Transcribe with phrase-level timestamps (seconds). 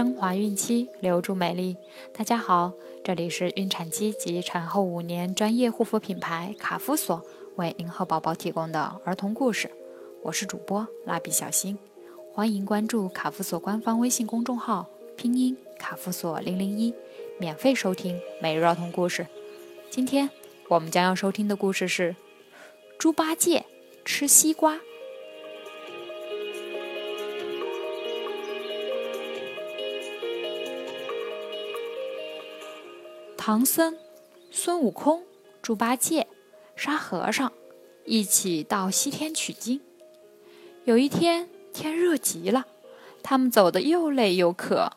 [0.00, 1.76] 升华孕期，留住美丽。
[2.16, 2.72] 大家好，
[3.04, 7.22] 这里是孕产期及产后五年专业护肤品牌卡夫索
[7.56, 9.70] 为您和宝宝提供的儿童故事。
[10.22, 11.78] 我是主播蜡笔小新，
[12.32, 14.88] 欢迎关注卡夫索官方微信公众号，
[15.18, 16.94] 拼音卡夫索零零一，
[17.38, 19.26] 免费收听每日儿童故事。
[19.90, 20.30] 今天
[20.68, 22.16] 我们将要收听的故事是
[22.98, 23.66] 猪八戒
[24.06, 24.80] 吃西瓜。
[33.42, 33.96] 唐僧、
[34.50, 35.24] 孙悟空、
[35.62, 36.26] 猪八戒、
[36.76, 37.50] 沙和尚
[38.04, 39.80] 一起到西天取经。
[40.84, 42.66] 有一天天热极了，
[43.22, 44.92] 他们走得又累又渴。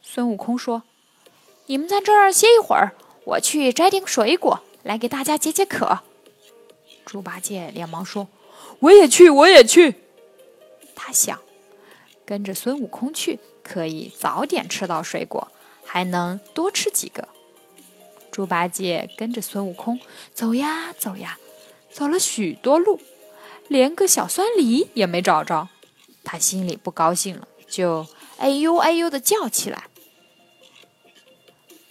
[0.00, 0.84] 孙悟空说
[1.68, 5.98] ：“你们在这儿歇一会儿，我去摘点水果来给大家解解渴。”
[7.04, 8.26] 猪八戒连忙说
[8.80, 9.96] ：“我也去，我也去。”
[10.96, 11.38] 他想，
[12.24, 15.52] 跟着孙悟空去，可以早点吃到水果，
[15.84, 17.28] 还能多吃几个。
[18.32, 20.00] 猪八戒跟着孙悟空
[20.32, 21.38] 走呀走呀，
[21.92, 22.98] 走了许多路，
[23.68, 25.68] 连个小酸梨也没找着。
[26.24, 28.06] 他心里不高兴了，就
[28.38, 29.84] 哎呦哎呦的叫起来：“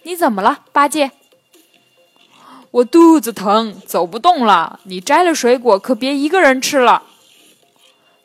[0.02, 1.12] 你怎么了，八戒
[2.72, 4.80] ？”“我肚子疼，走不动了。
[4.84, 7.04] 你摘了水果，可别一个人吃了。”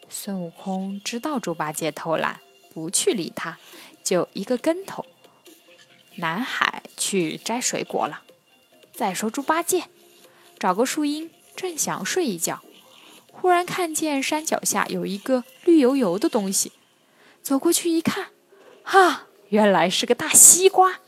[0.10, 2.40] 孙悟空知道猪八戒偷懒，
[2.74, 3.60] 不去理他，
[4.04, 5.06] 就一个跟头。
[6.18, 8.22] 南海去摘水果了。
[8.94, 9.86] 再说猪八戒，
[10.60, 12.62] 找个树荫，正想睡一觉，
[13.32, 16.72] 忽然看见山脚下有一个绿油油的东西，
[17.44, 18.28] 走过去一看，
[18.84, 21.00] 哈，原来是个大西瓜。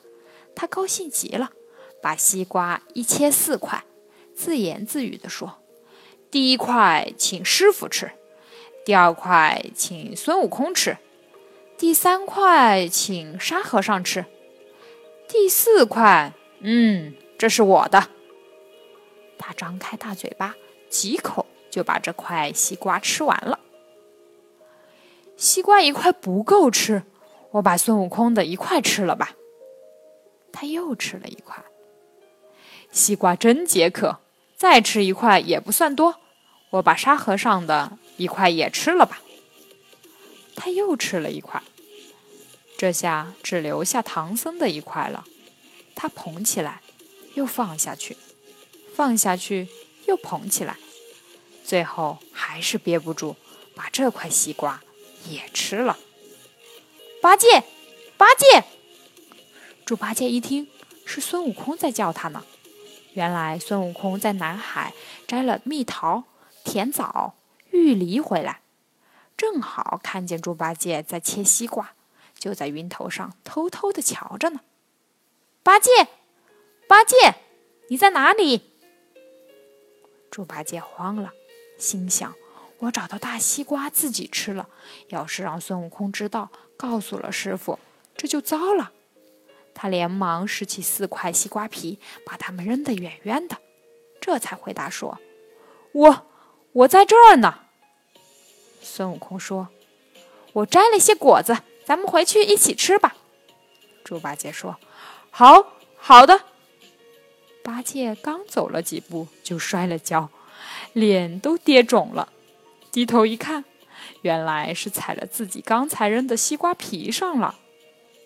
[0.55, 1.51] 他高兴极了，
[2.01, 3.83] 把西瓜一切四块，
[4.35, 5.63] 自言自语地说
[6.29, 8.11] ：“第一块请师傅吃，
[8.85, 10.97] 第二块请孙悟空吃，
[11.77, 14.25] 第三块请沙和尚吃。”
[15.29, 18.09] 第四块，嗯，这是我的。
[19.37, 20.55] 他张开大嘴巴，
[20.89, 23.59] 几口就把这块西瓜吃完了。
[25.37, 27.03] 西瓜一块不够吃，
[27.51, 29.35] 我把孙悟空的一块吃了吧。
[30.51, 31.63] 他又吃了一块。
[32.91, 34.17] 西瓜真解渴，
[34.57, 36.15] 再吃一块也不算多，
[36.71, 39.21] 我把沙和尚的一块也吃了吧。
[40.55, 41.61] 他又吃了一块。
[42.79, 45.25] 这下只留下唐僧的一块了，
[45.95, 46.81] 他捧起来，
[47.33, 48.15] 又放下去，
[48.95, 49.67] 放下去
[50.05, 50.77] 又捧起来，
[51.65, 53.35] 最后还是憋不住，
[53.75, 54.81] 把这块西瓜
[55.27, 55.99] 也吃了。
[57.21, 57.65] 八戒，
[58.15, 58.63] 八戒！
[59.83, 60.69] 猪八戒一听
[61.05, 62.45] 是孙悟空在叫他呢，
[63.11, 64.93] 原来孙悟空在南海
[65.27, 66.23] 摘了蜜桃、
[66.63, 67.33] 甜枣、
[67.71, 68.61] 玉梨回来，
[69.35, 71.91] 正好看见猪八戒在切西瓜。
[72.39, 74.61] 就在云头上偷偷的瞧着呢。
[75.61, 75.91] 八戒，
[76.87, 77.35] 八戒，
[77.89, 78.71] 你在哪里？
[80.31, 81.33] 猪八戒慌了，
[81.77, 82.33] 心想：
[82.79, 84.69] 我找到大西瓜自己吃了，
[85.09, 87.77] 要是让孙悟空知道，告诉了师傅，
[88.15, 88.93] 这就糟了。
[89.73, 93.57] 他连忙拾起四块西瓜皮，把它们扔得远远的，
[94.19, 95.19] 这才回答说
[95.93, 96.27] ：“我，
[96.71, 97.65] 我在这儿呢。”
[98.81, 99.69] 孙悟空说
[100.53, 101.57] ：“我摘了些果子。”
[101.89, 103.15] 咱们回去一起吃吧。
[104.03, 104.77] 猪八戒说
[105.31, 106.41] ：“好好的。”
[107.65, 110.29] 八戒刚走了几步，就摔了跤，
[110.93, 112.31] 脸都跌肿了。
[112.91, 113.65] 低头一看，
[114.21, 117.55] 原来是踩了自己刚才扔的西瓜皮上了。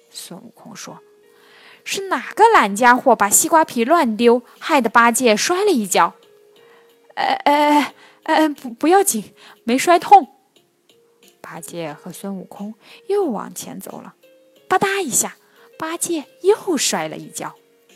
[0.10, 1.00] 孙悟空说
[1.86, 6.16] ：“是哪个懒家伙把西瓜皮乱丢，害得八戒摔了一跤
[7.16, 7.94] ？”“哎哎哎
[8.24, 10.28] 哎，不不要紧，没摔痛。”
[11.44, 12.74] 八戒和孙悟空
[13.08, 14.16] 又往前走了，
[14.70, 15.36] 吧嗒一下，
[15.78, 17.54] 八戒又摔了一跤。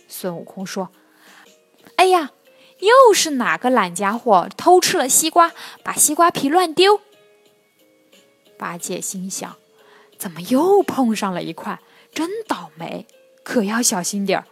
[0.09, 0.91] 孙悟空说
[1.95, 2.31] ：“哎呀，
[2.79, 6.99] 又是哪个懒家伙偷吃了西瓜，把西瓜皮乱丢？”
[8.59, 9.55] 八戒心想
[10.19, 11.79] ：“怎么又碰上了一块？
[12.13, 13.07] 真倒霉，
[13.43, 14.45] 可要小心点儿。”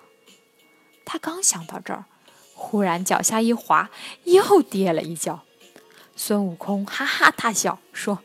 [1.04, 2.06] 他刚想到这儿，
[2.54, 3.92] 忽然脚下一滑，
[4.24, 5.42] 又跌了一跤。
[6.18, 8.20] 孙悟空哈哈大笑说。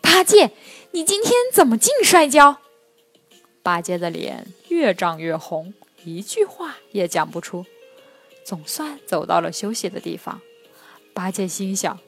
[0.00, 0.52] 八戒，
[0.92, 2.58] 你今天怎么净摔跤？
[3.62, 7.66] 八戒的脸越涨越红，一句话也讲不出。
[8.44, 10.40] 总算走到了休息的地方。
[11.12, 11.98] 八戒心想：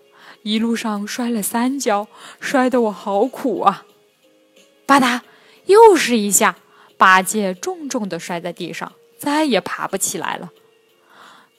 [0.43, 2.07] 一路上摔了三跤，
[2.41, 3.85] 摔得我好苦啊！
[4.87, 5.23] 吧嗒，
[5.67, 6.57] 又是一下，
[6.97, 10.53] 八戒重重的摔在地上，再也爬不起来了。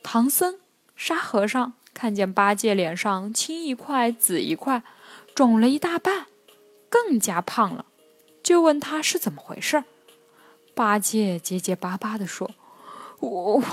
[0.01, 0.59] 唐僧、
[0.95, 4.81] 沙和尚看见八戒脸上青一块紫一块。
[5.39, 6.25] 肿了一大半，
[6.89, 7.85] 更加胖了，
[8.43, 9.85] 就问他是怎么回事。
[10.75, 12.51] 八戒结结巴巴地说
[13.21, 13.63] ：“我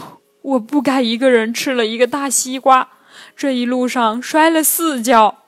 [0.42, 2.90] 我不该一个人吃了一个大西瓜，
[3.34, 5.42] 这一路上摔了四跤。”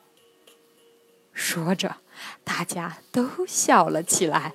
[1.32, 1.98] 说着，
[2.42, 4.54] 大家都笑了起来。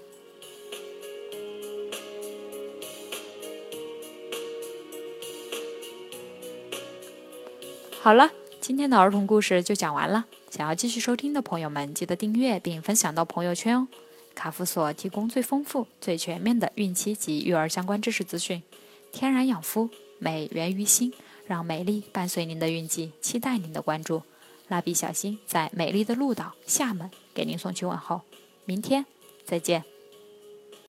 [8.02, 10.26] 好了，今天的儿童故事就讲完了。
[10.56, 13.88] 想要继续收听的朋友们，记得订阅并分享到朋友圈哦。
[14.36, 18.62] 卡夫所提供最丰富、最全面的孕期及育儿相关知识资讯。
[19.12, 19.90] 天然养肤，
[20.20, 21.12] 美源于心，
[21.48, 24.22] 让美丽伴随您的孕期，期待您的关注。
[24.68, 28.22] 蜡笔小新在美丽的鹭岛厦门给您送去问候，
[28.66, 29.08] 明天
[29.44, 29.93] 再见。